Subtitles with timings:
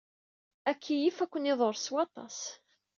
[0.71, 2.39] Akeyyef ad ken-iḍurr s waṭas.